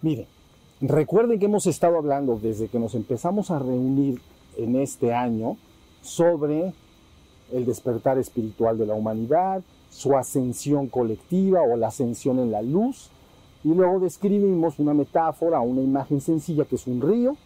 [0.00, 0.26] Miren,
[0.80, 4.22] recuerden que hemos estado hablando desde que nos empezamos a reunir
[4.56, 5.58] en este año
[6.00, 6.72] sobre
[7.52, 13.10] el despertar espiritual de la humanidad, su ascensión colectiva o la ascensión en la luz,
[13.62, 17.36] y luego describimos una metáfora, una imagen sencilla que es un río,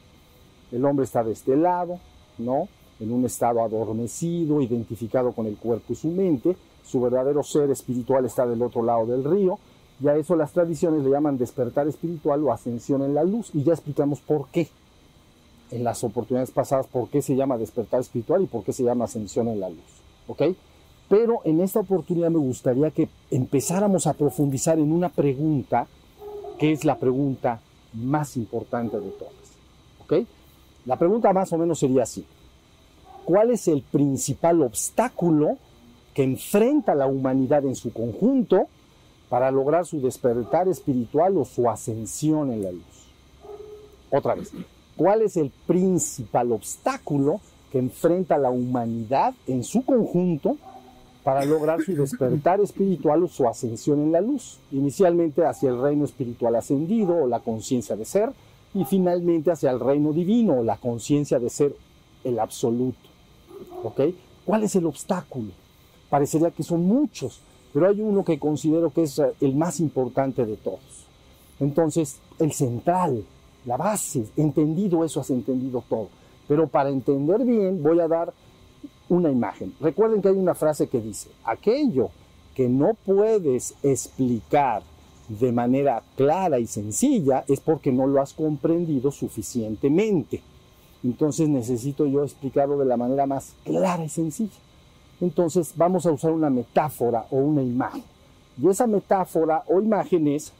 [0.70, 1.98] el hombre está de este lado,
[2.38, 2.69] ¿no?
[2.98, 8.24] En un estado adormecido, identificado con el cuerpo y su mente, su verdadero ser espiritual
[8.24, 9.59] está del otro lado del río,
[10.00, 13.62] y a eso las tradiciones le llaman despertar espiritual o ascensión en la luz, y
[13.62, 14.69] ya explicamos por qué
[15.70, 19.06] en las oportunidades pasadas por qué se llama despertar espiritual y por qué se llama
[19.06, 19.84] ascensión en la luz.
[20.28, 20.42] ¿Ok?
[21.08, 25.86] Pero en esta oportunidad me gustaría que empezáramos a profundizar en una pregunta
[26.58, 27.60] que es la pregunta
[27.92, 29.34] más importante de todas.
[30.05, 30.27] ¿Ok?
[30.84, 32.25] La pregunta más o menos sería así.
[33.27, 35.58] ¿Cuál es el principal obstáculo
[36.14, 38.69] que enfrenta la humanidad en su conjunto
[39.28, 43.08] para lograr su despertar espiritual o su ascensión en la luz?
[44.12, 44.52] Otra vez,
[44.97, 47.41] ¿cuál es el principal obstáculo
[47.72, 50.56] que enfrenta la humanidad en su conjunto
[51.24, 54.60] para lograr su despertar espiritual o su ascensión en la luz?
[54.70, 58.30] Inicialmente hacia el reino espiritual ascendido o la conciencia de ser
[58.72, 61.74] y finalmente hacia el reino divino o la conciencia de ser
[62.22, 63.06] el absoluto.
[63.83, 64.01] ¿Ok?
[64.45, 65.53] ¿Cuál es el obstáculo?
[66.09, 67.41] Parecería que son muchos,
[67.73, 71.07] pero hay uno que considero que es el más importante de todos.
[71.59, 73.25] Entonces, el central,
[73.65, 76.09] la base, entendido eso, has entendido todo.
[76.47, 78.33] Pero para entender bien voy a dar
[79.09, 79.75] una imagen.
[79.81, 82.11] Recuerden que hay una frase que dice, aquello
[82.55, 84.83] que no puedes explicar
[85.29, 90.41] de manera clara y sencilla es porque no lo has comprendido suficientemente.
[91.06, 94.56] Entonces necesito yo explicarlo de la manera más clara y sencilla.
[95.21, 98.03] Entonces vamos a usar una metáfora o una imagen.
[98.61, 100.53] Y esa metáfora o imagen es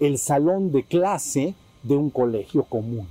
[0.00, 3.06] el salón de clase de un colegio común.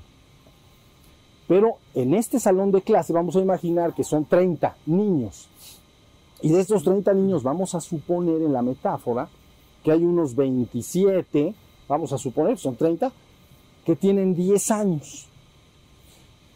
[1.47, 5.47] Pero en este salón de clase vamos a imaginar que son 30 niños.
[6.43, 9.27] Y de estos 30 niños vamos a suponer en la metáfora
[9.83, 11.55] que hay unos 27,
[11.87, 13.11] vamos a suponer, son 30,
[13.87, 15.27] que tienen 10 años.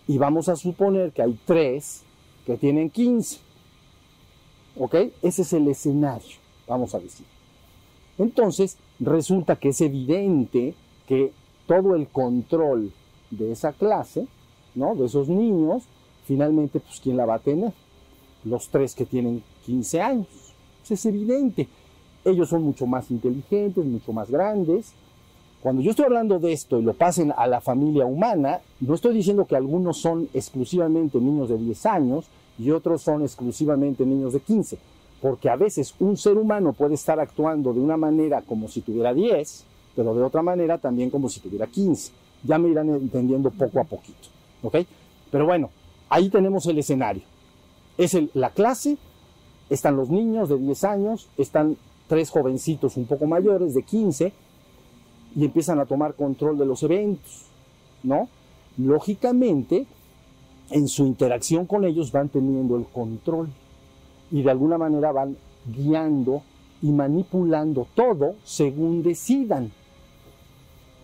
[0.06, 2.04] Y vamos a suponer que hay 3
[2.46, 3.40] que tienen 15.
[4.78, 4.96] ¿Ok?
[5.22, 6.36] Ese es el escenario,
[6.68, 7.26] vamos a decir.
[8.18, 10.76] Entonces, resulta que es evidente
[11.08, 11.32] que
[11.68, 12.92] todo el control
[13.30, 14.28] de esa clase,
[14.76, 14.94] ¿no?
[14.96, 15.84] De esos niños,
[16.26, 17.72] finalmente, pues, ¿quién la va a tener?
[18.44, 20.28] Los tres que tienen 15 años.
[20.82, 21.70] Pues, es evidente.
[22.26, 24.94] Ellos son mucho más inteligentes, mucho más grandes.
[25.62, 29.14] Cuando yo estoy hablando de esto y lo pasen a la familia humana, no estoy
[29.14, 32.26] diciendo que algunos son exclusivamente niños de 10 años
[32.58, 34.78] y otros son exclusivamente niños de 15
[35.22, 39.14] porque a veces un ser humano puede estar actuando de una manera como si tuviera
[39.14, 42.12] 10, pero de otra manera también como si tuviera 15.
[42.44, 44.30] Ya me irán entendiendo poco a poquito,
[44.64, 44.78] ¿ok?
[45.30, 45.70] Pero bueno,
[46.10, 47.22] ahí tenemos el escenario.
[48.00, 48.98] Es la clase,
[49.70, 54.34] están los niños de 10 años, están tres jovencitos un poco mayores de 15
[55.36, 57.46] y empiezan a tomar control de los eventos,
[58.04, 58.28] ¿no?
[58.78, 59.86] Lógicamente,
[60.70, 63.50] en su interacción con ellos van teniendo el control
[64.32, 66.42] y de alguna manera van guiando
[66.82, 69.72] y manipulando todo según decidan.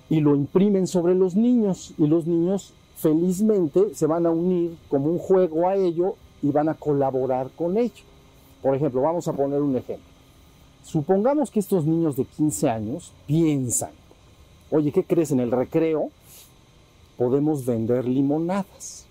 [0.09, 5.07] Y lo imprimen sobre los niños y los niños felizmente se van a unir como
[5.07, 8.03] un juego a ello y van a colaborar con ello.
[8.61, 10.05] Por ejemplo, vamos a poner un ejemplo.
[10.83, 13.91] Supongamos que estos niños de 15 años piensan,
[14.71, 15.31] oye, ¿qué crees?
[15.31, 16.11] En el recreo
[17.17, 19.05] podemos vender limonadas.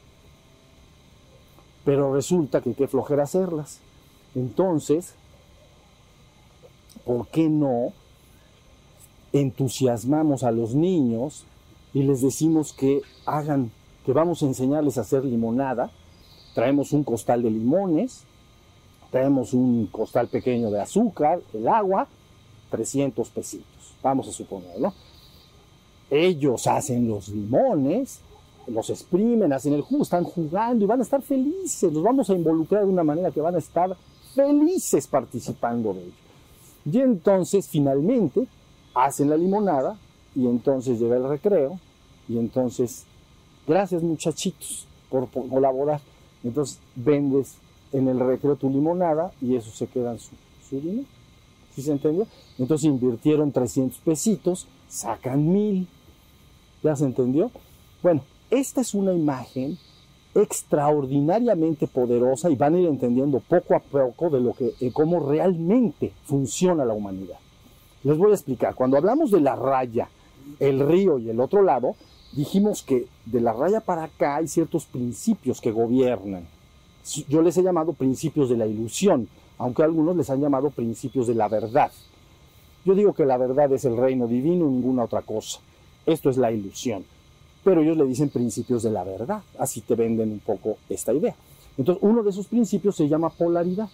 [1.85, 3.81] Pero resulta que qué flojera hacerlas.
[4.35, 5.15] Entonces,
[7.05, 7.93] ¿por qué no
[9.33, 11.45] entusiasmamos a los niños
[11.95, 13.71] y les decimos que hagan,
[14.05, 15.91] que vamos a enseñarles a hacer limonada?
[16.55, 18.25] Traemos un costal de limones,
[19.11, 22.09] traemos un costal pequeño de azúcar, el agua,
[22.71, 24.93] 300 pesitos, vamos a suponerlo.
[26.11, 28.21] Ellos hacen los limones,
[28.67, 32.35] los exprimen, hacen el jugo, están jugando y van a estar felices, los vamos a
[32.35, 33.97] involucrar de una manera que van a estar
[34.35, 36.13] felices participando de ello.
[36.91, 38.47] Y entonces finalmente
[38.95, 39.99] hacen la limonada
[40.35, 41.81] y entonces llega el recreo
[42.29, 43.05] y entonces,
[43.67, 46.01] gracias muchachitos por, colaborar.
[46.45, 47.57] Entonces vendes
[47.93, 50.35] en el recreo tu limonada y eso se queda en su,
[50.69, 51.09] su dinero.
[51.75, 52.27] ¿Sí se entendió?
[52.59, 55.89] Entonces invirtieron 300 pesitos, sacan mil.
[56.83, 57.51] ¿Ya se entendió?
[58.03, 59.79] Bueno, esta es una imagen
[60.35, 65.21] extraordinariamente poderosa y van a ir entendiendo poco a poco de lo que, de cómo
[65.21, 67.39] realmente funciona la humanidad.
[68.05, 68.75] Les voy a explicar.
[68.75, 70.09] Cuando hablamos de la raya,
[70.61, 71.97] el río y el otro lado,
[72.33, 76.47] dijimos que de la raya para acá hay ciertos principios que gobiernan.
[77.29, 79.29] Yo les he llamado principios de la ilusión,
[79.59, 81.91] aunque algunos les han llamado principios de la verdad.
[82.85, 85.61] Yo digo que la verdad es el reino divino y ninguna otra cosa.
[86.07, 87.05] Esto es la ilusión.
[87.65, 89.43] Pero ellos le dicen principios de la verdad.
[89.59, 91.35] Así te venden un poco esta idea.
[91.77, 93.89] Entonces, uno de esos principios se llama polaridad.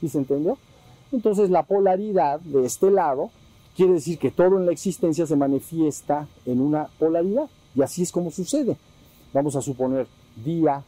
[0.00, 0.58] ¿Sí se entendió?
[1.10, 3.30] Entonces, la polaridad de este lado
[3.74, 7.48] quiere decir que todo en la existencia se manifiesta en una polaridad.
[7.74, 8.76] Y así es como sucede.
[9.32, 10.06] Vamos a suponer
[10.44, 10.82] día,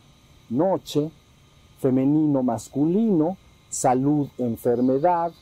[0.50, 1.10] noche,
[1.78, 3.36] femenino, masculino,
[3.70, 5.32] salud, enfermedad,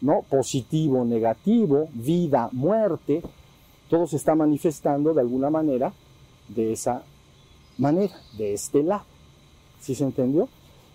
[0.00, 0.22] ¿no?
[0.28, 3.22] Positivo, negativo, vida, muerte,
[3.90, 5.92] todo se está manifestando de alguna manera
[6.48, 7.02] de esa
[7.76, 9.04] manera, de este lado.
[9.80, 10.48] ¿Sí se entendió?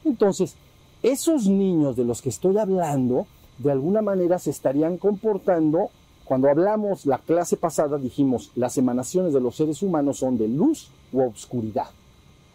[0.04, 0.56] Entonces,
[1.04, 3.28] esos niños de los que estoy hablando,
[3.58, 5.90] de alguna manera se estarían comportando,
[6.24, 10.90] cuando hablamos la clase pasada dijimos, las emanaciones de los seres humanos son de luz
[11.14, 11.88] u obscuridad.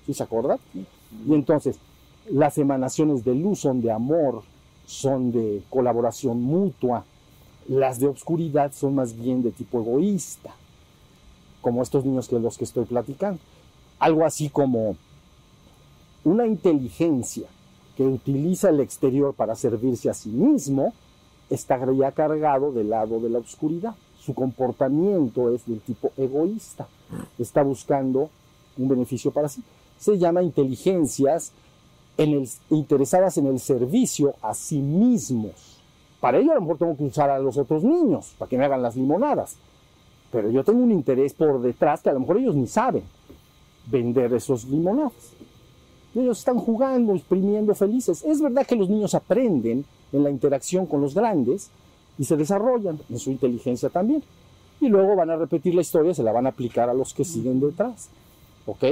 [0.06, 0.58] ¿Sí se acuerdan?
[1.26, 1.78] Y entonces,
[2.30, 4.42] las emanaciones de luz son de amor,
[4.86, 7.04] son de colaboración mutua.
[7.70, 10.50] Las de obscuridad son más bien de tipo egoísta,
[11.60, 13.38] como estos niños que los que estoy platicando.
[14.00, 14.96] Algo así como
[16.24, 17.46] una inteligencia
[17.96, 20.94] que utiliza el exterior para servirse a sí mismo,
[21.48, 23.94] está ya cargado del lado de la oscuridad.
[24.18, 26.88] Su comportamiento es del tipo egoísta,
[27.38, 28.30] está buscando
[28.78, 29.62] un beneficio para sí.
[29.96, 31.52] Se llama inteligencias
[32.68, 35.79] interesadas en el servicio a sí mismos.
[36.20, 38.64] Para ello a lo mejor tengo que usar a los otros niños para que me
[38.64, 39.56] hagan las limonadas.
[40.30, 43.02] Pero yo tengo un interés por detrás que a lo mejor ellos ni saben
[43.86, 45.32] vender esos limonadas.
[46.14, 48.24] ellos están jugando, exprimiendo felices.
[48.24, 51.70] Es verdad que los niños aprenden en la interacción con los grandes
[52.18, 54.22] y se desarrollan en su inteligencia también.
[54.80, 57.24] Y luego van a repetir la historia, se la van a aplicar a los que
[57.24, 58.10] siguen detrás.
[58.66, 58.84] ¿Ok?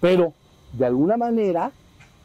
[0.00, 0.32] Pero
[0.72, 1.72] de alguna manera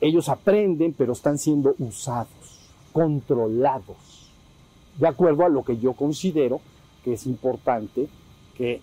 [0.01, 4.09] ellos aprenden, pero están siendo usados, controlados,
[5.00, 6.60] de acuerdo a lo que yo considero
[7.04, 8.07] que es importante
[8.56, 8.81] que,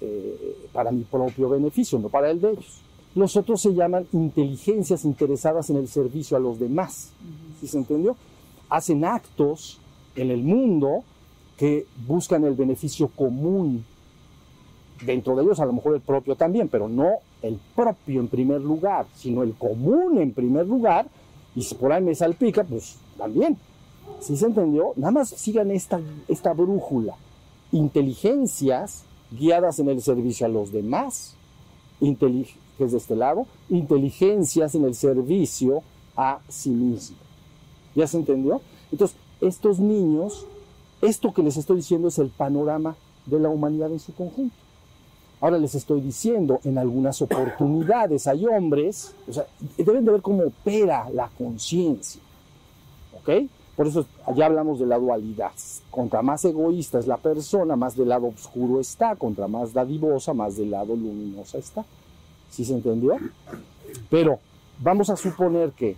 [0.00, 2.82] eh, para mi propio beneficio, no para el de ellos.
[3.14, 7.12] Los otros se llaman inteligencias interesadas en el servicio a los demás.
[7.60, 8.16] ¿Sí se entendió?
[8.68, 9.80] Hacen actos
[10.16, 11.04] en el mundo
[11.56, 13.84] que buscan el beneficio común.
[15.04, 18.60] Dentro de ellos a lo mejor el propio también, pero no el propio en primer
[18.60, 21.06] lugar, sino el común en primer lugar,
[21.54, 23.56] y si por ahí me salpica, pues también.
[24.20, 24.92] ¿Sí se entendió?
[24.96, 27.14] Nada más sigan esta, esta brújula.
[27.72, 31.34] Inteligencias guiadas en el servicio a los demás,
[31.98, 35.82] que es de este lado, inteligencias en el servicio
[36.16, 37.16] a sí mismo.
[37.94, 38.60] ¿Ya se entendió?
[38.90, 40.46] Entonces, estos niños,
[41.00, 42.96] esto que les estoy diciendo es el panorama
[43.26, 44.56] de la humanidad en su conjunto.
[45.40, 49.46] Ahora les estoy diciendo, en algunas oportunidades hay hombres, o sea,
[49.76, 52.20] deben de ver cómo opera la conciencia.
[53.20, 53.48] ¿Ok?
[53.76, 54.06] Por eso
[54.36, 55.52] ya hablamos de la dualidad.
[55.90, 59.16] Contra más egoísta es la persona, más del lado oscuro está.
[59.16, 61.84] Contra más dadivosa, más del lado luminosa está.
[62.50, 63.16] ¿Sí se entendió?
[64.08, 64.38] Pero
[64.80, 65.96] vamos a suponer que,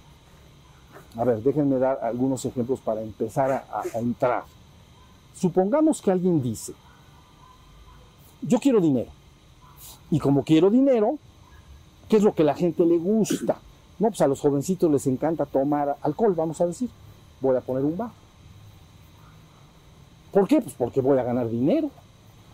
[1.16, 4.45] a ver, déjenme dar algunos ejemplos para empezar a, a entrar.
[5.35, 6.73] Supongamos que alguien dice,
[8.40, 9.11] yo quiero dinero.
[10.11, 11.18] Y como quiero dinero,
[12.09, 13.59] ¿qué es lo que a la gente le gusta?
[13.99, 16.88] No, pues a los jovencitos les encanta tomar alcohol, vamos a decir.
[17.40, 18.11] Voy a poner un bar.
[20.33, 20.61] ¿Por qué?
[20.61, 21.90] Pues porque voy a ganar dinero.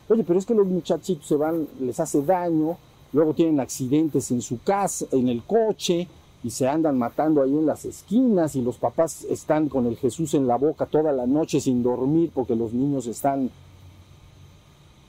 [0.08, 2.76] Oye, pero es que los muchachitos se van, les hace daño,
[3.12, 6.08] luego tienen accidentes en su casa, en el coche,
[6.44, 10.34] y se andan matando ahí en las esquinas, y los papás están con el Jesús
[10.34, 13.50] en la boca toda la noche sin dormir porque los niños están...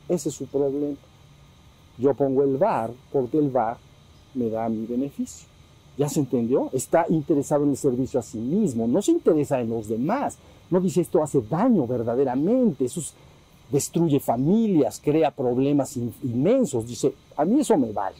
[0.07, 0.97] Ese es su problema.
[1.97, 3.77] Yo pongo el VAR porque el VAR
[4.33, 5.52] me da mi beneficio.
[5.97, 6.69] ¿Ya se entendió?
[6.73, 10.37] Está interesado en el servicio a sí mismo, no se interesa en los demás.
[10.69, 13.01] No dice esto hace daño verdaderamente, eso
[13.71, 16.87] destruye familias, crea problemas inmensos.
[16.87, 18.17] Dice, a mí eso me vale.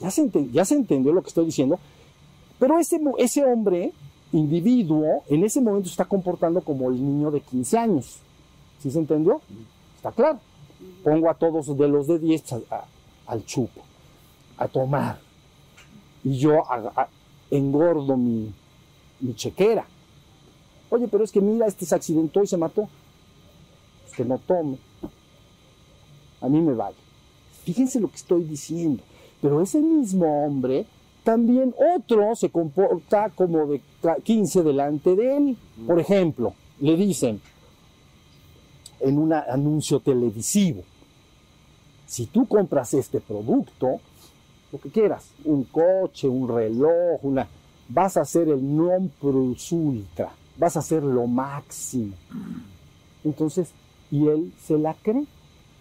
[0.00, 1.78] ¿Ya se, ya se entendió lo que estoy diciendo?
[2.58, 3.92] Pero ese, hombre,
[4.32, 8.18] individuo, en ese momento está comportando como el niño de 15 años.
[8.78, 9.40] ¿Sí se entendió?
[9.96, 10.38] Está claro
[11.02, 12.42] pongo a todos de los de 10
[13.26, 13.80] al chupo,
[14.56, 15.18] a tomar.
[16.24, 16.62] Y yo
[17.50, 18.52] engordo mi,
[19.34, 19.86] chequera.
[20.90, 22.88] Oye, pero es que mira, este se accidentó y se mató.
[24.02, 24.78] Pues que no tome.
[26.40, 26.96] A mí me vale.
[27.64, 29.02] Fíjense lo que estoy diciendo.
[29.40, 30.86] Pero ese mismo hombre,
[31.22, 33.82] también otro se comporta como de
[34.24, 35.56] 15 delante de él.
[35.86, 37.40] Por ejemplo, le dicen
[39.00, 40.82] en un anuncio televisivo,
[42.06, 44.00] si tú compras este producto,
[44.72, 47.48] lo que quieras, un coche, un reloj, una,
[47.88, 52.14] vas a ser el non plus ultra, vas a ser lo máximo.
[53.24, 53.72] Entonces,
[54.10, 55.24] y él se la cree.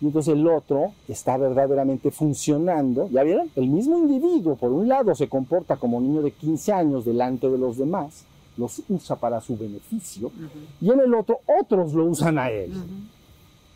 [0.01, 3.10] Y entonces el otro está verdaderamente funcionando.
[3.10, 3.50] ¿Ya vieron?
[3.55, 7.58] El mismo individuo, por un lado, se comporta como niño de 15 años delante de
[7.58, 8.24] los demás,
[8.55, 10.31] los usa para su beneficio,
[10.81, 12.72] y en el otro, otros lo usan a él.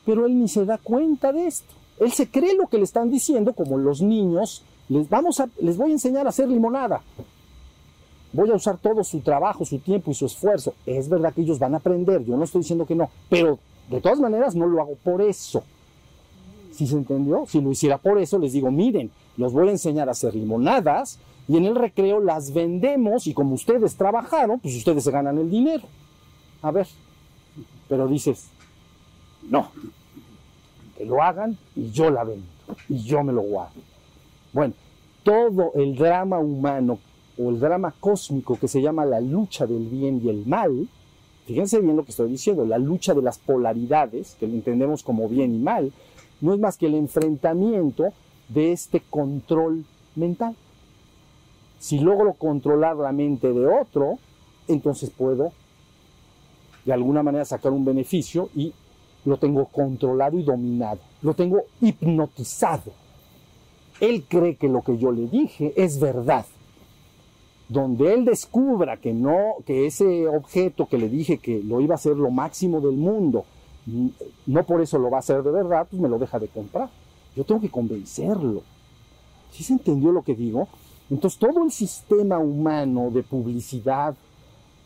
[0.05, 1.73] Pero él ni se da cuenta de esto.
[1.99, 5.77] Él se cree lo que le están diciendo, como los niños, les, vamos a, les
[5.77, 7.01] voy a enseñar a hacer limonada.
[8.31, 10.73] Voy a usar todo su trabajo, su tiempo y su esfuerzo.
[10.85, 13.59] Es verdad que ellos van a aprender, yo no estoy diciendo que no, pero
[13.89, 15.63] de todas maneras no lo hago por eso.
[16.71, 17.45] ¿Sí se entendió?
[17.47, 21.19] Si lo hiciera por eso, les digo, miren, los voy a enseñar a hacer limonadas
[21.47, 25.51] y en el recreo las vendemos y como ustedes trabajaron, pues ustedes se ganan el
[25.51, 25.83] dinero.
[26.63, 26.87] A ver,
[27.87, 28.47] pero dices,
[29.47, 29.69] no,
[30.97, 32.47] que lo hagan y yo la vendo
[32.89, 33.92] y yo me lo guardo.
[34.53, 34.75] Bueno,
[35.23, 36.99] todo el drama humano
[37.37, 40.87] o el drama cósmico que se llama la lucha del bien y el mal,
[41.45, 45.27] fíjense bien lo que estoy diciendo, la lucha de las polaridades, que lo entendemos como
[45.27, 45.91] bien y mal,
[46.39, 48.13] no es más que el enfrentamiento
[48.49, 50.55] de este control mental.
[51.79, 54.19] Si logro controlar la mente de otro,
[54.67, 55.51] entonces puedo
[56.85, 58.73] de alguna manera sacar un beneficio y
[59.25, 63.02] lo tengo controlado y dominado, lo tengo hipnotizado.
[64.03, 66.45] Él cree que lo que yo le dije es verdad.
[67.69, 71.95] Donde él descubra que no, que ese objeto que le dije que lo iba a
[71.95, 73.45] hacer lo máximo del mundo,
[74.45, 76.89] no por eso lo va a hacer de verdad, pues me lo deja de comprar.
[77.33, 78.63] Yo tengo que convencerlo.
[79.51, 80.67] ¿Sí se entendió lo que digo?
[81.09, 84.15] Entonces todo el sistema humano de publicidad,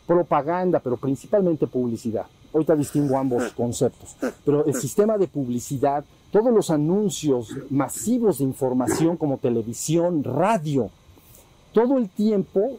[0.06, 6.70] propaganda, pero principalmente publicidad, ahorita distingo ambos conceptos, pero el sistema de publicidad, todos los
[6.70, 10.90] anuncios masivos de información como televisión, radio,
[11.72, 12.78] todo el tiempo,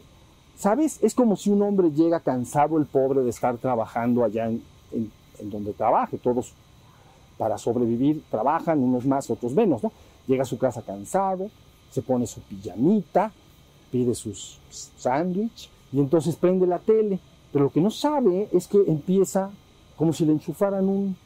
[0.56, 0.98] ¿sabes?
[1.02, 4.62] Es como si un hombre llega cansado, el pobre, de estar trabajando allá en,
[5.42, 6.52] donde trabaje, todos
[7.38, 9.90] para sobrevivir trabajan, unos más, otros menos, ¿no?
[10.26, 11.50] Llega a su casa cansado,
[11.90, 13.32] se pone su pijamita,
[13.90, 14.58] pide sus
[14.98, 17.18] sándwich y entonces prende la tele.
[17.52, 19.50] Pero lo que no sabe es que empieza
[19.96, 21.16] como si le enchufaran un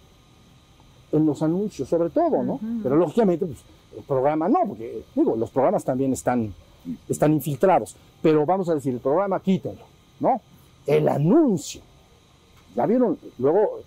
[1.14, 2.60] en los anuncios, sobre todo, ¿no?
[2.82, 3.58] Pero lógicamente, pues,
[3.96, 6.52] el programa no, porque digo, los programas también están,
[7.08, 7.96] están infiltrados.
[8.20, 9.84] Pero vamos a decir, el programa quítenlo,
[10.20, 10.40] ¿no?
[10.86, 11.80] El anuncio.
[12.74, 13.16] ¿Ya vieron?
[13.38, 13.80] Luego,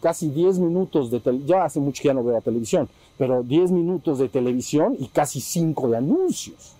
[0.00, 2.88] casi 10 minutos de televisión, ya hace mucho que ya no veo la televisión,
[3.18, 6.74] pero 10 minutos de televisión y casi 5 de anuncios.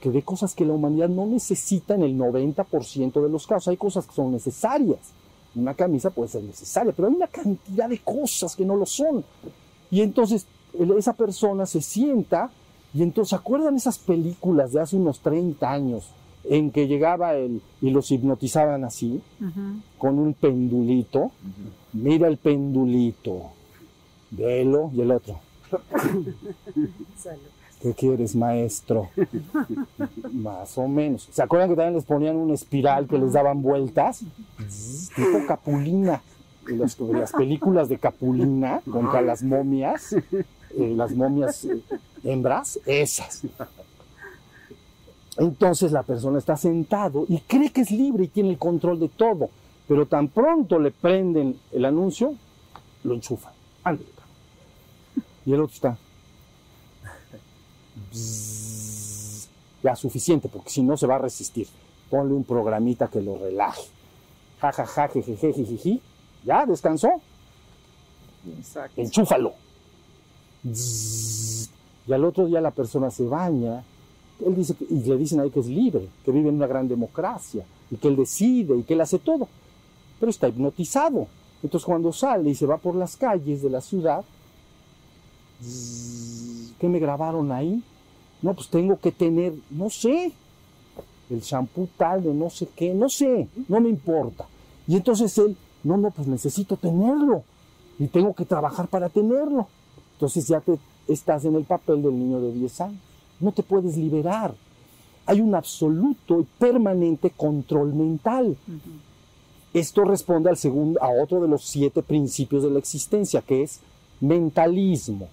[0.00, 3.68] Que de cosas que la humanidad no necesita en el 90% de los casos.
[3.68, 5.12] Hay cosas que son necesarias
[5.54, 9.24] una camisa puede ser necesaria, pero hay una cantidad de cosas que no lo son.
[9.90, 10.46] Y entonces
[10.96, 12.50] esa persona se sienta
[12.94, 16.10] y entonces, ¿se acuerdan esas películas de hace unos 30 años
[16.44, 19.20] en que llegaba él y los hipnotizaban así,
[19.98, 21.32] con un pendulito?
[21.92, 23.50] Mira el pendulito,
[24.30, 25.40] velo y el otro.
[27.84, 29.10] ¿Qué quieres, maestro?
[30.32, 31.28] Más o menos.
[31.30, 34.20] ¿Se acuerdan que también les ponían una espiral que les daban vueltas?
[35.14, 36.22] Tipo Capulina.
[36.66, 41.82] Las, las películas de Capulina contra las momias, eh, las momias eh,
[42.22, 43.42] hembras, esas.
[45.36, 49.10] Entonces la persona está sentado y cree que es libre y tiene el control de
[49.10, 49.50] todo,
[49.86, 52.34] pero tan pronto le prenden el anuncio,
[53.02, 53.52] lo enchufan.
[55.44, 55.98] Y el otro está
[59.82, 61.68] ya suficiente, porque si no se va a resistir.
[62.10, 63.82] Ponle un programita que lo relaje.
[64.60, 66.00] Ja, ja, ja, jejeje,
[66.44, 67.08] Ya, descansó.
[68.96, 69.52] Enchúfalo.
[72.06, 73.82] Y al otro día la persona se baña.
[74.44, 77.64] Él dice y le dicen ahí que es libre, que vive en una gran democracia,
[77.90, 79.48] y que él decide, y que él hace todo.
[80.18, 81.26] Pero está hipnotizado.
[81.62, 84.24] Entonces cuando sale y se va por las calles de la ciudad,
[86.78, 87.82] ¿qué me grabaron ahí?
[88.44, 90.30] No, pues tengo que tener, no sé,
[91.30, 94.46] el shampoo tal de no sé qué, no sé, no me importa.
[94.86, 97.42] Y entonces él, no, no, pues necesito tenerlo
[97.98, 99.66] y tengo que trabajar para tenerlo.
[100.12, 103.00] Entonces ya te estás en el papel del niño de 10 años.
[103.40, 104.54] No te puedes liberar.
[105.24, 108.58] Hay un absoluto y permanente control mental.
[109.72, 113.80] Esto responde al segundo, a otro de los siete principios de la existencia, que es
[114.20, 115.30] mentalismo.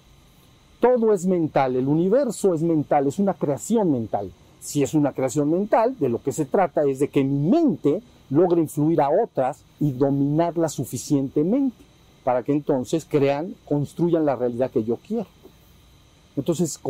[0.82, 4.32] Todo es mental, el universo es mental, es una creación mental.
[4.58, 8.02] Si es una creación mental, de lo que se trata es de que mi mente
[8.30, 11.76] logre influir a otras y dominarla suficientemente
[12.24, 15.28] para que entonces crean, construyan la realidad que yo quiero.
[16.36, 16.80] Entonces,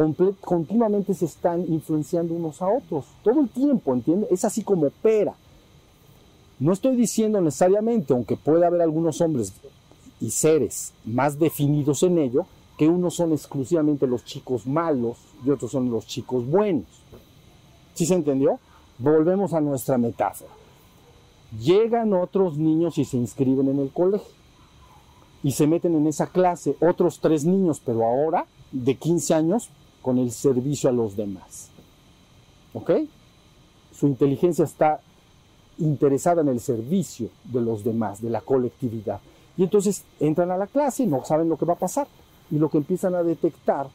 [0.41, 4.33] continuamente se están influenciando unos a otros, todo el tiempo, ¿entiendes?
[4.33, 5.35] Es así como opera.
[6.59, 9.53] No estoy diciendo necesariamente, aunque pueda haber algunos hombres
[10.19, 12.47] y seres más definidos en ello,
[12.77, 16.87] que unos son exclusivamente los chicos malos y otros son los chicos buenos.
[17.95, 18.59] ¿Sí se entendió?
[18.99, 20.51] Volvemos a nuestra metáfora.
[21.59, 24.43] Llegan otros niños y se inscriben en el colegio
[25.43, 29.69] y se meten en esa clase otros tres niños, pero ahora de 15 años
[30.01, 31.69] con el servicio a los demás.
[32.75, 32.91] ¿Ok?
[33.93, 35.01] Su inteligencia está
[35.79, 39.21] interesada en el servicio de los demás, de la colectividad.
[39.57, 42.07] Y entonces entran a la clase y no saben lo que va a pasar.
[42.53, 43.89] Y lo que empiezan a detectar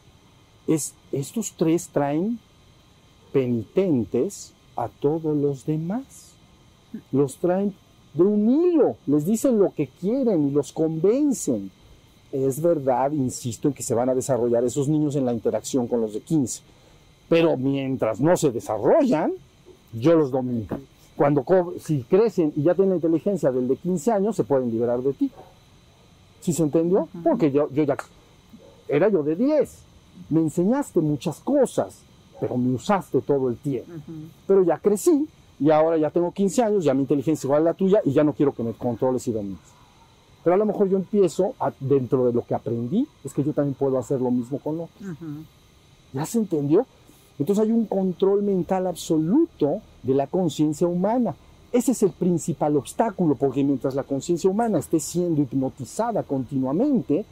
[0.68, 2.40] es, estos tres traen
[3.32, 6.34] penitentes a todos los demás.
[7.14, 7.74] Los traen
[8.14, 11.72] de un hilo, les dicen lo que quieren y los convencen
[12.32, 16.02] es verdad, insisto, en que se van a desarrollar esos niños en la interacción con
[16.02, 16.62] los de 15.
[17.30, 19.34] Pero mientras no se desarrollan,
[19.94, 20.80] yo los domino.
[21.16, 21.44] Cuando
[21.80, 25.14] si crecen y ya tienen la inteligencia del de 15 años, se pueden liberar de
[25.14, 25.32] ti.
[26.42, 27.08] ¿Sí se entendió?
[27.24, 27.98] Porque yo, yo ya
[28.88, 29.78] era yo de 10.
[30.30, 32.00] Me enseñaste muchas cosas,
[32.40, 33.92] pero me usaste todo el tiempo.
[34.46, 35.28] Pero ya crecí
[35.60, 38.24] y ahora ya tengo 15 años, ya mi inteligencia igual a la tuya y ya
[38.24, 39.60] no quiero que me controles y domines.
[40.44, 43.76] Pero a lo mejor yo empiezo, dentro de lo que aprendí, es que yo también
[43.76, 45.18] puedo hacer lo mismo con otros.
[46.14, 46.86] ¿Ya se entendió?
[47.38, 51.36] Entonces hay un control mental absoluto de la conciencia humana.
[51.72, 57.26] Ese es el principal obstáculo, porque mientras la conciencia humana esté siendo hipnotizada continuamente,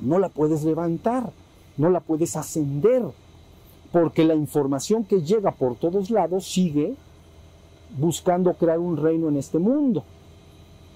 [0.00, 1.32] no la puedes levantar,
[1.76, 3.02] no la puedes ascender,
[3.92, 6.94] porque la información que llega por todos lados sigue
[7.96, 10.04] buscando crear un reino en este mundo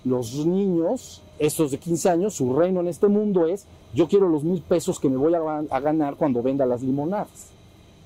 [0.05, 4.45] los niños, estos de 15 años, su reino en este mundo es, yo quiero los
[4.45, 7.51] mil pesos que me voy a, ganar cuando venda las limonadas.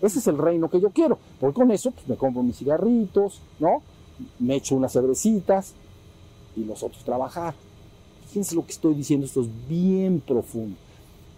[0.00, 1.18] Ese es el reino que yo quiero.
[1.40, 3.82] Porque con eso pues, me compro mis cigarritos, ¿no?
[4.38, 5.74] Me echo unas cervecitas
[6.56, 7.54] y los otros trabajar.
[8.32, 10.74] Fíjense lo que estoy diciendo, esto es bien profundo.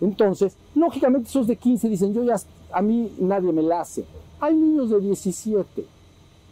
[0.01, 2.37] Entonces, lógicamente esos de 15 dicen, yo ya,
[2.71, 4.05] a mí nadie me la hace.
[4.39, 5.87] Hay niños de 17,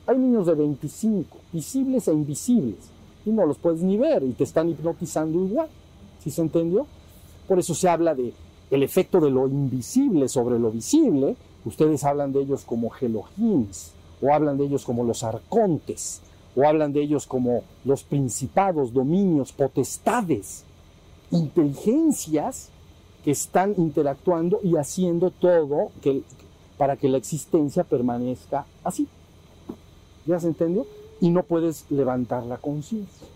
[0.05, 2.90] hay niños de 25, visibles e invisibles
[3.24, 5.68] y no los puedes ni ver y te están hipnotizando igual.
[6.18, 6.88] ¿Sí se entendió?
[7.46, 8.33] Por eso se habla de
[8.72, 11.37] el efecto de lo invisible sobre lo visible.
[11.64, 16.20] Ustedes hablan de ellos como Elohims, o hablan de ellos como los arcontes,
[16.57, 20.65] o hablan de ellos como los principados, dominios, potestades,
[21.31, 22.69] inteligencias
[23.25, 25.91] que están interactuando y haciendo todo
[26.77, 29.09] para que la existencia permanezca así.
[30.27, 30.87] ¿Ya se entendió?
[31.23, 33.29] y no puedes levantar la conciencia.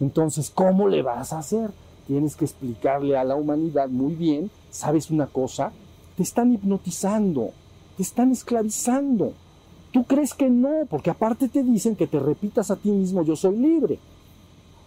[0.00, 1.70] Entonces, ¿cómo le vas a hacer?
[2.08, 5.70] Tienes que explicarle a la humanidad muy bien, ¿sabes una cosa?
[6.16, 7.52] Te están hipnotizando,
[7.96, 9.34] te están esclavizando.
[9.92, 13.34] Tú crees que no, porque aparte te dicen que te repitas a ti mismo, yo
[13.34, 13.98] soy libre.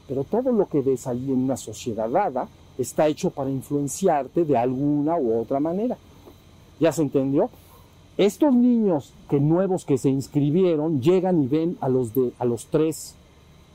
[0.08, 4.58] Pero todo lo que ves ahí en una sociedad dada está hecho para influenciarte de
[4.58, 5.98] alguna u otra manera.
[6.80, 7.50] ¿Ya se entendió?
[8.18, 12.68] Estos niños que nuevos que se inscribieron llegan y ven a los, de, a los
[12.68, 13.16] tres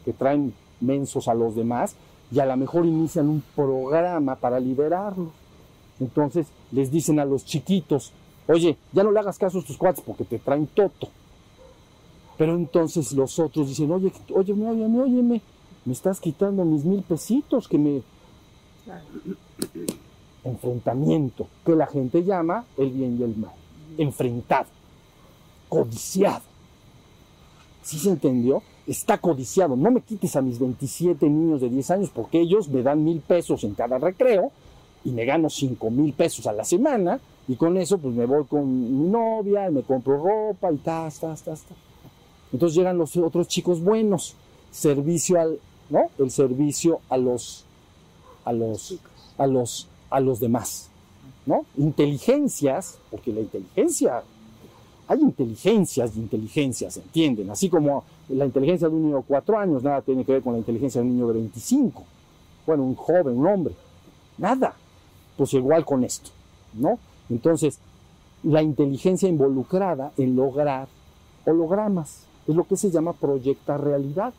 [0.04, 1.96] que traen mensos a los demás
[2.30, 5.32] y a lo mejor inician un programa para liberarlos.
[5.98, 8.12] Entonces les dicen a los chiquitos,
[8.46, 11.08] oye, ya no le hagas caso a tus cuates porque te traen toto.
[12.38, 15.42] Pero entonces los otros dicen, oye, oye, oye, oye, me
[15.92, 18.02] estás quitando mis mil pesitos que me...
[20.44, 23.50] Enfrentamiento, que la gente llama el bien y el mal
[23.98, 24.66] enfrentado,
[25.68, 26.42] codiciado.
[27.82, 28.62] ¿Sí se entendió?
[28.86, 29.76] Está codiciado.
[29.76, 33.20] No me quites a mis 27 niños de 10 años porque ellos me dan mil
[33.20, 34.50] pesos en cada recreo
[35.04, 38.44] y me gano 5 mil pesos a la semana y con eso pues me voy
[38.44, 41.87] con mi novia y me compro ropa y ta, ta, ta, ta.
[42.52, 44.34] Entonces llegan los otros chicos buenos,
[44.70, 45.58] servicio al,
[45.90, 46.10] ¿no?
[46.18, 47.64] El servicio a los,
[48.44, 48.98] a los,
[49.36, 50.90] a los, a los demás.
[51.76, 54.22] Inteligencias, porque la inteligencia,
[55.06, 57.50] hay inteligencias y inteligencias, ¿entienden?
[57.50, 60.52] Así como la inteligencia de un niño de cuatro años nada tiene que ver con
[60.52, 62.04] la inteligencia de un niño de 25,
[62.66, 63.74] bueno, un joven, un hombre,
[64.36, 64.74] nada.
[65.38, 66.30] Pues igual con esto,
[66.74, 66.98] ¿no?
[67.30, 67.78] Entonces,
[68.42, 70.88] la inteligencia involucrada en lograr
[71.46, 74.32] hologramas, es lo que se llama proyectar realidad.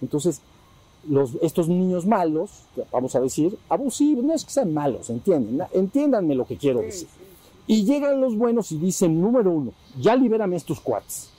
[0.00, 0.40] Entonces,
[1.08, 2.50] los, estos niños malos,
[2.92, 7.08] vamos a decir, abusivos, no es que sean malos, entienden, entiéndanme lo que quiero decir.
[7.66, 11.30] Y llegan los buenos y dicen, número uno, ya libérame estos cuates,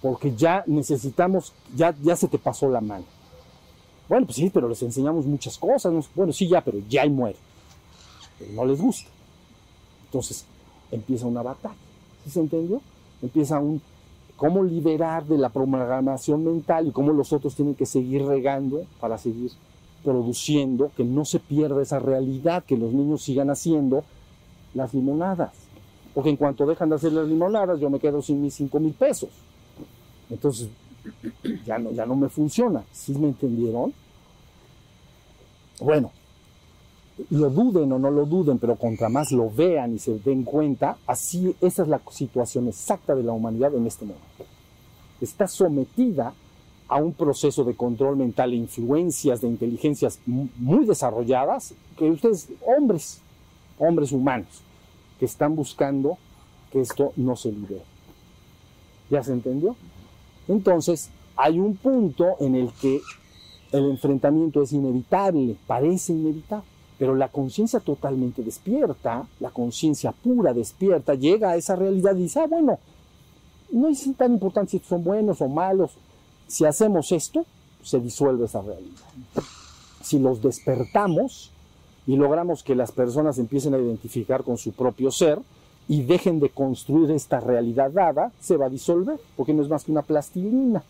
[0.00, 3.04] porque ya necesitamos, ya, ya se te pasó la mano.
[4.08, 5.92] Bueno, pues sí, pero les enseñamos muchas cosas.
[5.92, 6.04] ¿no?
[6.14, 7.38] Bueno, sí, ya, pero ya y muere.
[8.38, 9.08] Pero no les gusta.
[10.06, 10.44] Entonces
[10.90, 11.74] empieza una batalla.
[12.24, 12.80] ¿Sí se entendió?
[13.22, 13.80] Empieza un
[14.36, 19.18] cómo liberar de la programación mental y cómo los otros tienen que seguir regando para
[19.18, 19.52] seguir
[20.02, 24.04] produciendo, que no se pierda esa realidad, que los niños sigan haciendo
[24.74, 25.52] las limonadas.
[26.14, 28.92] Porque en cuanto dejan de hacer las limonadas, yo me quedo sin mis 5 mil
[28.92, 29.30] pesos.
[30.28, 30.68] Entonces,
[31.64, 32.84] ya no, ya no me funciona.
[32.92, 33.94] ¿Sí me entendieron?
[35.80, 36.10] Bueno,
[37.30, 40.96] lo duden o no lo duden, pero contra más lo vean y se den cuenta,
[41.06, 44.44] así esa es la situación exacta de la humanidad en este momento.
[45.20, 46.32] Está sometida
[46.88, 53.20] a un proceso de control mental e influencias de inteligencias muy desarrolladas, que ustedes, hombres,
[53.78, 54.62] hombres humanos,
[55.18, 56.18] que están buscando
[56.70, 57.82] que esto no se libere.
[59.10, 59.76] ¿Ya se entendió?
[60.48, 63.00] Entonces, hay un punto en el que
[63.70, 66.71] el enfrentamiento es inevitable, parece inevitable,
[67.02, 72.38] pero la conciencia totalmente despierta, la conciencia pura despierta, llega a esa realidad y dice,
[72.38, 72.78] ah, bueno,
[73.72, 75.90] no es tan importante si son buenos o malos,
[76.46, 77.44] si hacemos esto,
[77.82, 79.02] se disuelve esa realidad.
[80.00, 81.50] Si los despertamos
[82.06, 85.40] y logramos que las personas empiecen a identificar con su propio ser,
[85.88, 89.82] y dejen de construir esta realidad dada, se va a disolver, porque no es más
[89.82, 90.84] que una plastilina.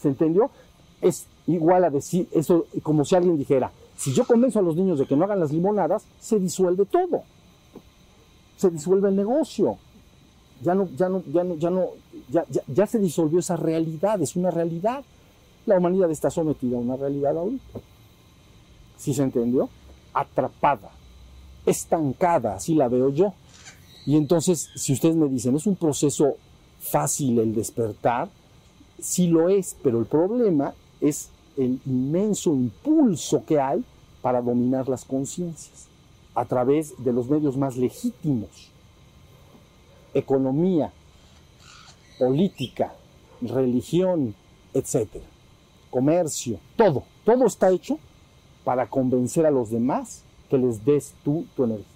[0.00, 0.50] ¿Se entendió?
[1.02, 4.98] Es igual a decir, eso como si alguien dijera, si yo convenzo a los niños
[4.98, 7.22] de que no hagan las limonadas, se disuelve todo.
[8.56, 9.76] Se disuelve el negocio.
[10.62, 11.88] Ya no, ya no, ya no, ya no,
[12.30, 15.04] ya, ya, ya se disolvió esa realidad, es una realidad.
[15.66, 17.80] La humanidad está sometida a una realidad ahorita.
[18.96, 19.68] ¿Sí se entendió?
[20.14, 20.92] Atrapada,
[21.66, 23.34] estancada, así la veo yo.
[24.06, 26.36] Y entonces, si ustedes me dicen, ¿es un proceso
[26.78, 28.30] fácil el despertar?
[28.98, 33.84] Sí lo es, pero el problema es el inmenso impulso que hay
[34.22, 35.86] para dominar las conciencias
[36.34, 38.70] a través de los medios más legítimos.
[40.14, 40.92] Economía,
[42.18, 42.92] política,
[43.40, 44.34] religión,
[44.74, 45.24] etcétera.
[45.90, 47.04] Comercio, todo.
[47.24, 47.98] Todo está hecho
[48.64, 51.86] para convencer a los demás que les des tú tu energía.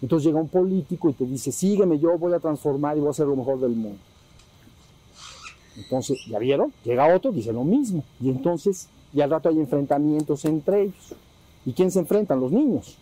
[0.00, 3.10] Entonces llega un político y te dice, sígueme, yo voy a transformar y voy a
[3.10, 3.98] hacer lo mejor del mundo.
[5.76, 6.72] Entonces, ¿ya vieron?
[6.84, 8.04] Llega otro, dice lo mismo.
[8.20, 11.14] Y entonces, y al rato hay enfrentamientos entre ellos.
[11.64, 12.40] ¿Y quién se enfrentan?
[12.40, 12.96] Los niños.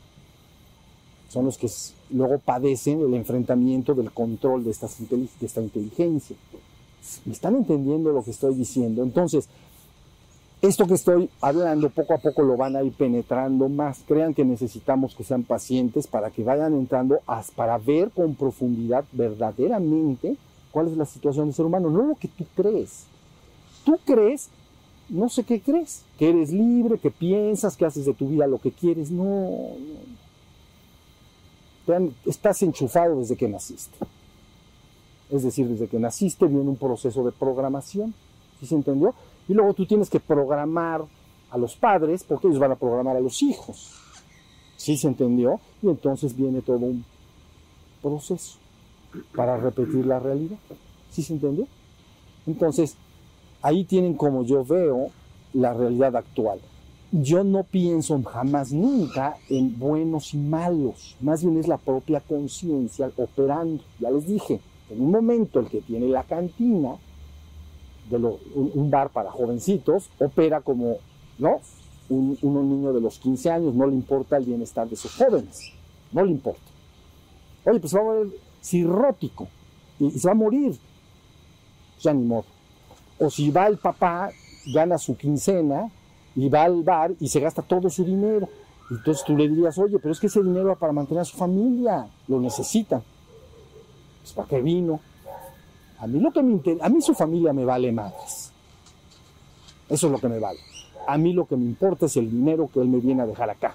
[1.28, 1.68] Son los que
[2.10, 6.36] luego padecen el enfrentamiento del control de, esta inteligencia.
[7.24, 9.02] ¿Me están entendiendo lo que estoy diciendo?
[9.02, 9.48] Entonces,
[10.60, 14.00] esto que estoy hablando poco a poco lo van a ir penetrando más.
[14.08, 17.20] Crean que necesitamos que sean pacientes para que vayan entrando
[17.54, 20.36] para ver con profundidad verdaderamente
[20.72, 23.04] cuál es la situación del ser humano, no lo que tú crees.
[23.84, 24.50] Tú crees,
[25.08, 28.58] no sé qué crees, que eres libre, que piensas, que haces de tu vida lo
[28.58, 29.10] que quieres.
[29.10, 29.72] No,
[31.86, 32.10] no.
[32.26, 33.96] estás enchufado desde que naciste.
[35.30, 38.14] Es decir, desde que naciste viene un proceso de programación.
[38.60, 39.14] ¿Sí se entendió?
[39.48, 41.04] Y luego tú tienes que programar
[41.50, 43.94] a los padres porque ellos van a programar a los hijos.
[44.76, 45.60] ¿Sí se entendió?
[45.82, 47.04] Y entonces viene todo un
[48.02, 48.58] proceso
[49.34, 50.58] para repetir la realidad.
[51.10, 51.66] ¿Sí se entendió?
[52.46, 52.96] Entonces,
[53.68, 55.10] ahí tienen como yo veo
[55.52, 56.58] la realidad actual.
[57.12, 63.10] Yo no pienso jamás nunca en buenos y malos, más bien es la propia conciencia
[63.16, 63.82] operando.
[63.98, 66.96] Ya les dije, en un momento el que tiene la cantina
[68.10, 70.96] de un, bar para jovencitos, opera como,
[71.38, 71.60] ¿no?
[72.08, 75.72] Un, niño de los 15 años, no le importa el bienestar de sus jóvenes,
[76.12, 76.60] no le importa.
[77.66, 79.46] Oye, pues va a morir cirrótico
[79.98, 80.78] y, se va a morir.
[82.00, 82.57] Ya ni modo.
[83.18, 84.30] O si va el papá,
[84.66, 85.90] gana su quincena
[86.36, 88.48] y va al bar y se gasta todo su dinero.
[88.90, 91.36] Entonces tú le dirías, oye, pero es que ese dinero va para mantener a su
[91.36, 93.02] familia, lo necesitan.
[94.22, 95.00] Pues para qué vino.
[95.98, 98.52] A mí lo que me a mí su familia me vale madres.
[99.88, 100.60] Eso es lo que me vale.
[101.06, 103.50] A mí lo que me importa es el dinero que él me viene a dejar
[103.50, 103.74] acá.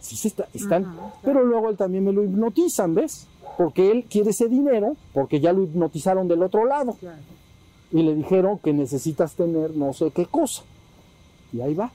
[0.00, 3.26] Sí, se está, están, pero luego él también me lo hipnotizan, ¿ves?
[3.56, 6.96] Porque él quiere ese dinero, porque ya lo hipnotizaron del otro lado.
[7.94, 10.62] Y le dijeron que necesitas tener no sé qué cosa.
[11.54, 11.92] Y ahí va.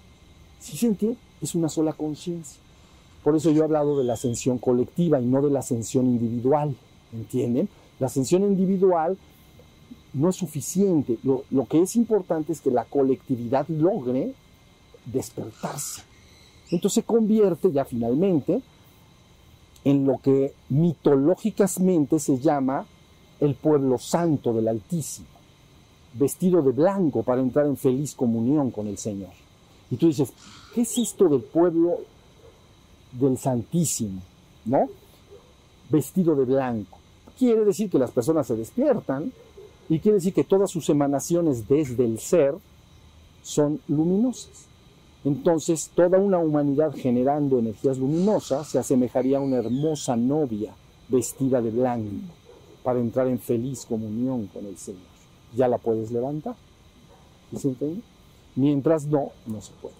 [0.59, 1.19] ¿Sí se entiende?
[1.41, 2.59] Es una sola conciencia.
[3.23, 6.75] Por eso yo he hablado de la ascensión colectiva y no de la ascensión individual.
[7.13, 7.69] ¿Entienden?
[7.99, 9.17] La ascensión individual
[10.13, 11.19] no es suficiente.
[11.23, 14.33] Lo, lo que es importante es que la colectividad logre
[15.05, 16.01] despertarse.
[16.71, 18.61] Entonces se convierte ya finalmente
[19.83, 22.85] en lo que mitológicamente se llama
[23.39, 25.27] el pueblo santo del Altísimo,
[26.13, 29.31] vestido de blanco para entrar en feliz comunión con el Señor.
[29.91, 30.33] Y tú dices,
[30.73, 31.99] ¿qué es esto del pueblo
[33.11, 34.21] del Santísimo?
[34.65, 34.89] ¿No?
[35.89, 36.97] Vestido de blanco.
[37.37, 39.31] Quiere decir que las personas se despiertan
[39.87, 42.55] y quiere decir que todas sus emanaciones desde el ser
[43.41, 44.67] son luminosas.
[45.25, 50.73] Entonces, toda una humanidad generando energías luminosas se asemejaría a una hermosa novia
[51.09, 52.33] vestida de blanco
[52.83, 55.18] para entrar en feliz comunión con el Señor.
[55.55, 56.55] Ya la puedes levantar.
[57.55, 58.01] ¿Sí entiende?
[58.55, 59.95] Mientras no, no se puede.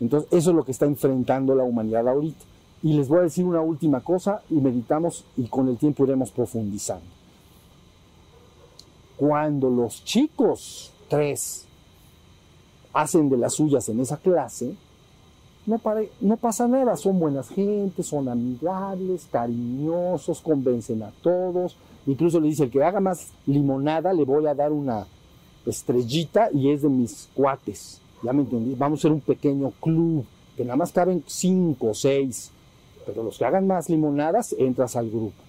[0.00, 2.44] Entonces, eso es lo que está enfrentando la humanidad ahorita.
[2.82, 6.30] Y les voy a decir una última cosa y meditamos y con el tiempo iremos
[6.30, 7.06] profundizando.
[9.16, 11.66] Cuando los chicos, tres,
[12.92, 14.76] hacen de las suyas en esa clase,
[15.66, 15.80] no,
[16.20, 21.76] no pasa nada, son buenas gentes, son amigables, cariñosos, convencen a todos,
[22.12, 25.06] incluso le dice, el que haga más limonada le voy a dar una
[25.64, 30.24] estrellita y es de mis cuates, ya me entendí, vamos a ser un pequeño club,
[30.56, 32.50] que nada más caben cinco o seis,
[33.06, 35.42] pero los que hagan más limonadas entras al grupo.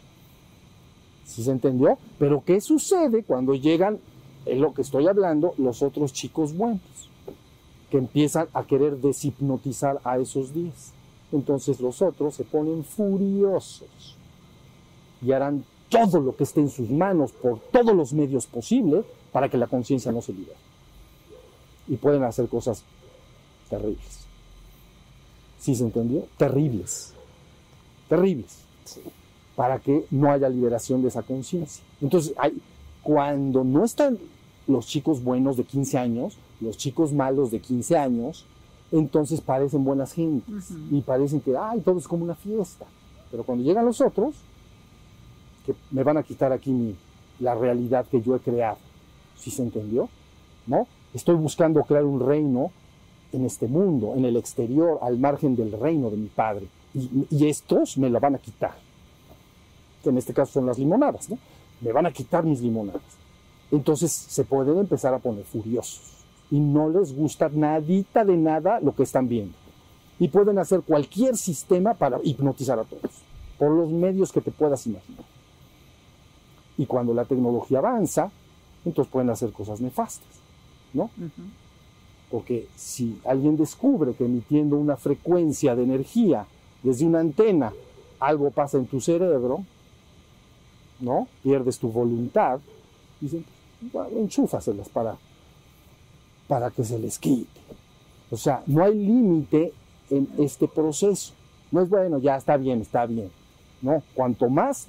[1.26, 1.98] ¿Sí se entendió?
[2.18, 4.00] Pero ¿qué sucede cuando llegan,
[4.46, 7.10] en lo que estoy hablando, los otros chicos buenos?
[7.90, 10.94] que empiezan a querer deshipnotizar a esos días.
[11.32, 14.16] Entonces los otros se ponen furiosos
[15.22, 19.50] y harán todo lo que esté en sus manos por todos los medios posibles para
[19.50, 20.58] que la conciencia no se libere.
[21.88, 22.84] Y pueden hacer cosas
[23.70, 24.26] terribles.
[25.60, 26.26] ¿Sí se entendió?
[26.38, 27.14] Terribles.
[28.08, 28.60] Terribles.
[29.56, 31.84] Para que no haya liberación de esa conciencia.
[32.02, 32.62] Entonces, hay,
[33.04, 34.18] cuando no están
[34.68, 38.46] los chicos buenos de 15 años, los chicos malos de 15 años,
[38.92, 42.86] entonces parecen buenas gentes y parecen que, ay, todo es como una fiesta.
[43.32, 44.36] Pero cuando llegan los otros,
[45.66, 46.96] que me van a quitar aquí mi,
[47.40, 48.78] la realidad que yo he creado.
[49.38, 50.10] ¿Sí se entendió?
[50.68, 50.88] ¿No?
[51.14, 52.72] Estoy buscando crear un reino
[53.32, 56.68] en este mundo, en el exterior, al margen del reino de mi padre.
[56.94, 58.76] Y, y estos me la van a quitar.
[60.04, 61.38] Que en este caso son las limonadas, ¿no?
[61.82, 63.02] Me van a quitar mis limonadas.
[63.72, 66.20] Entonces se pueden empezar a poner furiosos
[66.52, 69.56] y no les gusta nadita de nada lo que están viendo.
[70.20, 73.22] Y pueden hacer cualquier sistema para hipnotizar a todos,
[73.58, 75.24] por los medios que te puedas imaginar.
[76.80, 78.32] Y cuando la tecnología avanza,
[78.86, 80.40] entonces pueden hacer cosas nefastas,
[80.94, 81.12] ¿no?
[82.32, 86.48] Porque si alguien descubre que emitiendo una frecuencia de energía
[86.82, 87.74] desde una antena,
[88.20, 89.66] algo pasa en tu cerebro,
[91.02, 91.28] ¿no?
[91.44, 92.60] Pierdes tu voluntad,
[93.20, 93.46] dicen,
[93.92, 95.18] bueno, enchúfaselas para
[96.48, 97.62] para que se les quite.
[98.32, 99.72] O sea, no hay límite
[100.10, 101.34] en este proceso.
[101.72, 103.30] No es bueno, ya está bien, está bien.
[103.82, 104.88] No, cuanto más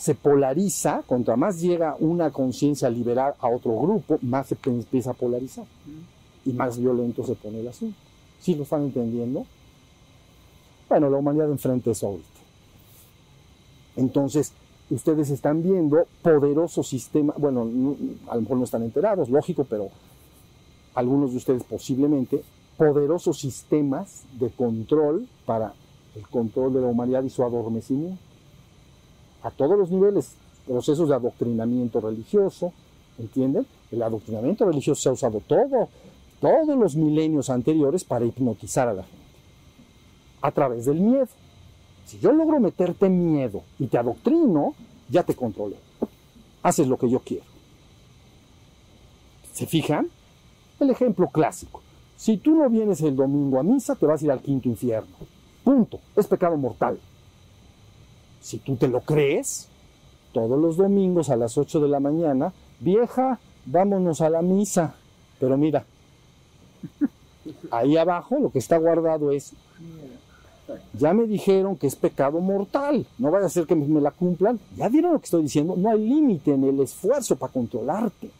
[0.00, 5.10] se polariza, cuanto más llega una conciencia a liberar a otro grupo, más se empieza
[5.10, 5.66] a polarizar
[6.46, 7.98] y más violento se pone el asunto.
[8.40, 9.44] ¿Sí lo están entendiendo?
[10.88, 12.28] Bueno, la humanidad enfrenta eso ahorita.
[13.96, 14.54] Entonces,
[14.88, 17.68] ustedes están viendo poderosos sistemas, bueno,
[18.26, 19.90] a lo mejor no están enterados, lógico, pero
[20.94, 22.42] algunos de ustedes posiblemente,
[22.78, 25.74] poderosos sistemas de control para
[26.16, 28.29] el control de la humanidad y su adormecimiento.
[29.42, 30.34] A todos los niveles,
[30.66, 32.72] procesos de adoctrinamiento religioso,
[33.18, 33.66] ¿entienden?
[33.90, 35.88] El adoctrinamiento religioso se ha usado todo,
[36.40, 39.18] todos los milenios anteriores para hipnotizar a la gente,
[40.42, 41.28] a través del miedo.
[42.06, 44.74] Si yo logro meterte miedo y te adoctrino,
[45.08, 45.76] ya te controlé.
[46.62, 47.44] Haces lo que yo quiero.
[49.52, 50.08] ¿Se fijan?
[50.78, 51.82] El ejemplo clásico.
[52.16, 55.16] Si tú no vienes el domingo a misa, te vas a ir al quinto infierno.
[55.64, 56.00] Punto.
[56.16, 56.98] Es pecado mortal.
[58.40, 59.68] Si tú te lo crees,
[60.32, 64.94] todos los domingos a las 8 de la mañana, vieja, vámonos a la misa.
[65.38, 65.84] Pero mira,
[67.70, 69.52] ahí abajo lo que está guardado es,
[70.92, 74.58] ya me dijeron que es pecado mortal, no vaya a ser que me la cumplan.
[74.76, 75.74] ¿Ya vieron lo que estoy diciendo?
[75.76, 78.30] No hay límite en el esfuerzo para controlarte.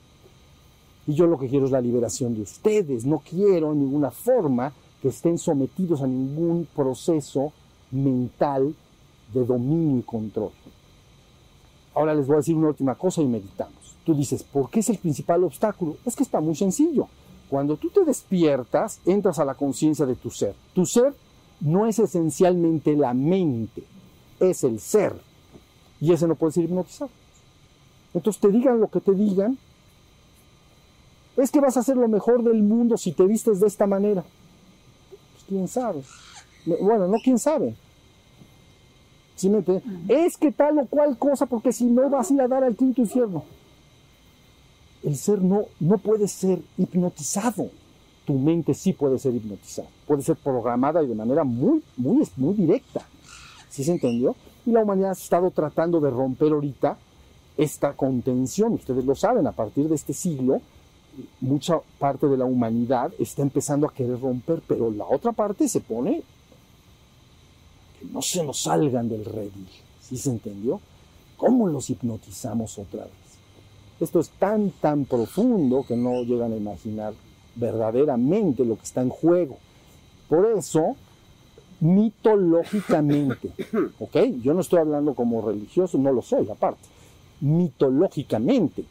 [1.07, 3.05] Y yo lo que quiero es la liberación de ustedes.
[3.05, 7.53] No quiero en ninguna forma que estén sometidos a ningún proceso
[7.91, 8.75] mental
[9.33, 10.51] de dominio y control.
[11.95, 13.97] Ahora les voy a decir una última cosa y meditamos.
[14.05, 15.97] Tú dices, ¿por qué es el principal obstáculo?
[16.05, 17.09] Es que está muy sencillo.
[17.49, 20.55] Cuando tú te despiertas, entras a la conciencia de tu ser.
[20.73, 21.15] Tu ser
[21.61, 23.83] no es esencialmente la mente,
[24.39, 25.15] es el ser.
[26.01, 27.11] Y ese no puede ser hipnotizado.
[28.15, 29.59] Entonces te digan lo que te digan.
[31.37, 34.25] Es que vas a ser lo mejor del mundo si te vistes de esta manera.
[35.33, 36.03] Pues quién sabe.
[36.67, 37.77] Bueno, no quién sabe.
[39.41, 39.85] ¿Sí me entiendes?
[40.07, 42.77] Es que tal o cual cosa, porque si no vas a ir a dar al
[42.77, 43.43] quinto infierno.
[45.03, 47.71] El ser no, no puede ser hipnotizado.
[48.27, 49.89] Tu mente sí puede ser hipnotizada.
[50.07, 53.01] Puede ser programada y de manera muy, muy, muy directa.
[53.71, 54.37] ¿Sí se entendió?
[54.67, 56.99] Y la humanidad ha estado tratando de romper ahorita
[57.57, 58.75] esta contención.
[58.75, 60.61] Ustedes lo saben, a partir de este siglo,
[61.41, 65.81] mucha parte de la humanidad está empezando a querer romper, pero la otra parte se
[65.81, 66.25] pone
[68.01, 69.69] que no se nos salgan del redil.
[70.01, 70.81] ¿Sí se entendió?
[71.37, 73.13] ¿Cómo los hipnotizamos otra vez?
[74.01, 77.13] Esto es tan, tan profundo que no llegan a imaginar
[77.55, 79.59] verdaderamente lo que está en juego.
[80.29, 80.97] Por eso,
[81.81, 83.53] mitológicamente,
[84.01, 84.17] ¿ok?
[84.43, 86.89] Yo no estoy hablando como religioso, no lo soy aparte.
[87.41, 88.85] Mitológicamente,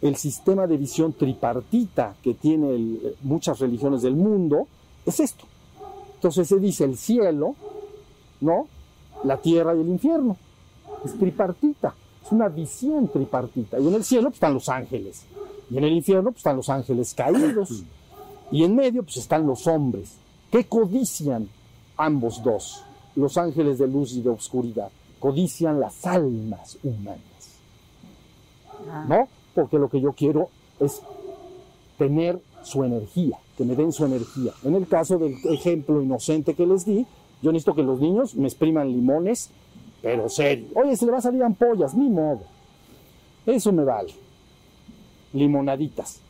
[0.00, 4.66] el sistema de visión tripartita que tiene muchas religiones del mundo
[5.04, 5.44] es esto.
[6.20, 7.56] Entonces se dice el cielo,
[8.42, 8.68] ¿no?
[9.24, 10.36] La tierra y el infierno.
[11.02, 13.78] Es tripartita, es una visión tripartita.
[13.80, 15.24] Y en el cielo pues, están los ángeles.
[15.70, 17.84] Y en el infierno pues, están los ángeles caídos.
[18.52, 20.18] Y en medio pues están los hombres.
[20.50, 21.48] que codician
[21.96, 22.84] ambos dos?
[23.16, 24.90] Los ángeles de luz y de oscuridad.
[25.18, 27.20] Codician las almas humanas.
[29.08, 29.26] ¿No?
[29.54, 31.02] porque lo que yo quiero es
[31.98, 34.52] tener su energía, me den su energía.
[34.64, 37.06] En el caso del ejemplo inocente que les di,
[37.42, 39.50] yo necesito que los niños me expriman limones,
[40.02, 40.68] pero serio.
[40.74, 42.40] Oye, se le va a salir ampollas, ni modo.
[43.46, 44.12] Eso me vale.
[45.32, 46.20] Limonaditas.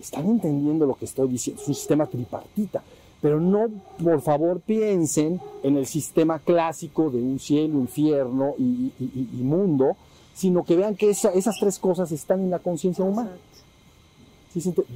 [0.00, 1.60] ¿Están entendiendo lo que estoy diciendo?
[1.62, 2.82] Es un sistema tripartita.
[3.20, 3.68] Pero no,
[4.02, 9.96] por favor, piensen en el sistema clásico de un cielo, infierno y mundo,
[10.34, 13.32] sino que vean que esas tres cosas están en la conciencia humana.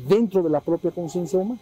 [0.08, 1.60] Dentro de la propia conciencia humana.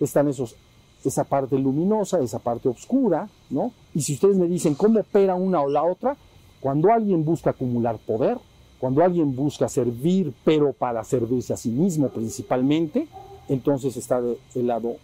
[0.00, 0.56] Están esos,
[1.04, 3.72] esa parte luminosa, esa parte oscura, ¿no?
[3.94, 6.16] Y si ustedes me dicen cómo opera una o la otra,
[6.60, 8.38] cuando alguien busca acumular poder,
[8.78, 13.06] cuando alguien busca servir, pero para servirse a sí mismo principalmente,
[13.48, 14.96] entonces está del lado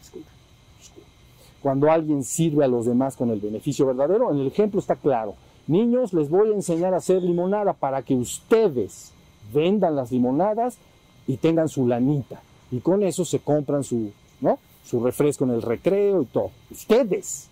[0.00, 0.24] oscuro.
[1.62, 5.34] Cuando alguien sirve a los demás con el beneficio verdadero, en el ejemplo está claro
[5.70, 9.12] Niños, les voy a enseñar a hacer limonada para que ustedes
[9.52, 10.78] vendan las limonadas
[11.26, 12.40] y tengan su lanita.
[12.70, 14.58] Y con eso se compran su, ¿no?
[14.84, 16.50] su refresco en el recreo y todo.
[16.70, 17.48] Ustedes,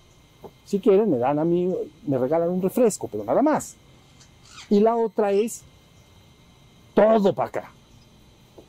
[0.64, 1.72] si quieren, me dan a mí,
[2.06, 3.76] me regalan un refresco, pero nada más.
[4.70, 5.62] Y la otra es
[6.94, 7.72] todo para acá.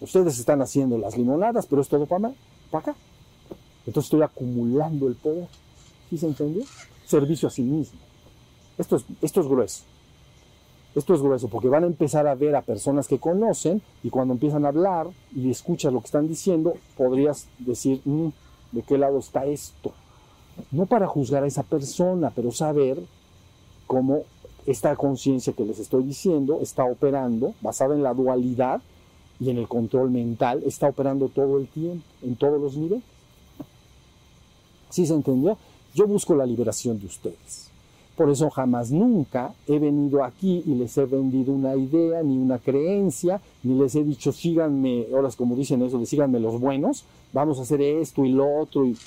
[0.01, 2.33] Ustedes están haciendo las limonadas, pero es todo para
[2.71, 2.95] acá.
[3.85, 5.47] Entonces estoy acumulando el poder.
[6.09, 6.63] ¿Sí se entendió?
[7.05, 7.99] Servicio a sí mismo.
[8.77, 9.83] Esto es, esto es grueso.
[10.95, 14.33] Esto es grueso porque van a empezar a ver a personas que conocen y cuando
[14.33, 18.29] empiezan a hablar y escuchas lo que están diciendo, podrías decir, mm,
[18.71, 19.91] ¿de qué lado está esto?
[20.71, 22.99] No para juzgar a esa persona, pero saber
[23.85, 24.23] cómo
[24.65, 28.81] esta conciencia que les estoy diciendo está operando, basada en la dualidad
[29.39, 33.03] y en el control mental, está operando todo el tiempo, en todos los niveles.
[34.89, 35.57] ¿Sí se entendió?
[35.93, 37.69] Yo busco la liberación de ustedes.
[38.19, 42.57] Por eso jamás nunca he venido aquí y les he vendido una idea, ni una
[42.59, 47.61] creencia, ni les he dicho síganme, ahora como dicen eso, síganme los buenos, vamos a
[47.61, 48.85] hacer esto y lo otro.
[48.85, 48.97] Y...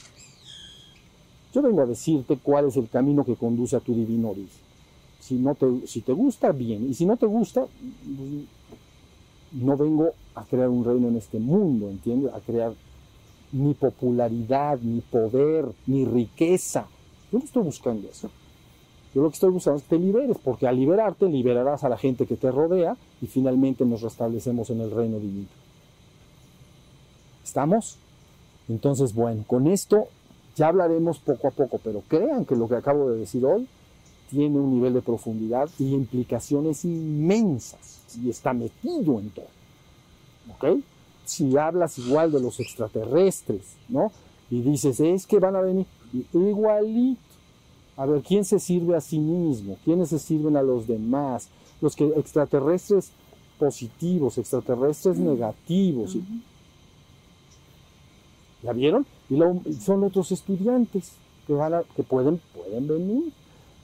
[1.52, 4.48] Yo vengo a decirte cuál es el camino que conduce a tu divino origen.
[5.20, 6.88] Si, no te, si te gusta, bien.
[6.88, 7.66] Y si no te gusta,
[9.52, 12.32] no vengo a crear un reino en este mundo, ¿entiendes?
[12.32, 12.72] A crear
[13.52, 16.86] ni popularidad, ni poder, ni riqueza.
[17.30, 18.30] Yo no estoy buscando eso.
[19.14, 21.98] Yo lo que estoy buscando es que te liberes, porque al liberarte liberarás a la
[21.98, 25.48] gente que te rodea y finalmente nos restablecemos en el reino divino.
[27.44, 27.98] ¿Estamos?
[28.68, 30.08] Entonces, bueno, con esto
[30.56, 33.66] ya hablaremos poco a poco, pero crean que lo que acabo de decir hoy
[34.30, 39.46] tiene un nivel de profundidad y implicaciones inmensas y está metido en todo.
[40.54, 40.80] ¿Ok?
[41.26, 44.10] Si hablas igual de los extraterrestres, ¿no?
[44.50, 45.86] Y dices, es que van a venir
[46.32, 47.31] igualito
[47.96, 49.76] a ver, ¿quién se sirve a sí mismo?
[49.84, 51.48] ¿Quiénes se sirven a los demás?
[51.80, 53.12] Los que extraterrestres
[53.58, 56.16] positivos, extraterrestres negativos.
[58.62, 59.06] ¿Ya vieron?
[59.28, 59.38] Y
[59.74, 61.12] son otros estudiantes
[61.46, 63.32] que, van que pueden, pueden venir,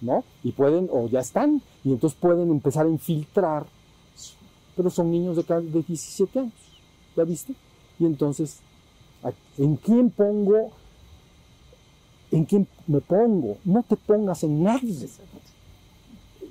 [0.00, 0.24] ¿no?
[0.42, 3.66] Y pueden, o ya están, y entonces pueden empezar a infiltrar,
[4.76, 6.52] pero son niños de, de 17 años,
[7.16, 7.54] ¿ya viste?
[7.98, 8.60] Y entonces,
[9.58, 10.70] ¿en quién pongo
[12.30, 13.58] ¿En quién me pongo?
[13.64, 15.08] No te pongas en nadie.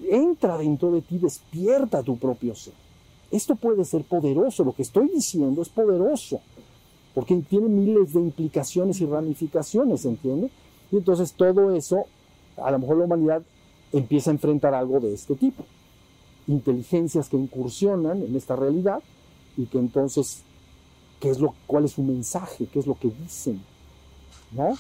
[0.10, 2.74] entra dentro de ti, despierta tu propio ser.
[3.30, 6.40] Esto puede ser poderoso, lo que estoy diciendo es poderoso,
[7.14, 10.50] porque tiene miles de implicaciones y ramificaciones, ¿entiende?
[10.92, 12.06] Y entonces todo eso,
[12.56, 13.44] a lo mejor la humanidad
[13.92, 15.66] empieza a enfrentar algo de este tipo.
[16.48, 19.04] Inteligencias que incursionan en esta realidad
[19.58, 20.44] y que entonces,
[21.20, 22.68] ¿qué es lo, ¿cuál es su mensaje?
[22.72, 23.62] ¿Qué es lo que dicen?
[24.52, 24.78] ¿No?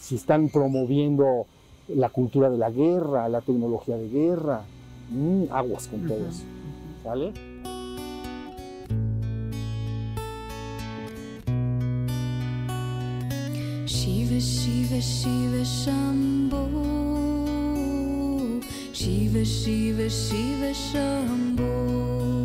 [0.00, 1.46] Si están promoviendo
[1.88, 4.62] la cultura de la guerra, la tecnología de guerra,
[5.10, 6.44] mm, aguas con todo eso.
[7.02, 7.32] ¿Sale?
[13.86, 16.68] Shiva Shiva Shiva Shambho
[18.92, 22.37] Shiva Shiva Shiva Shambho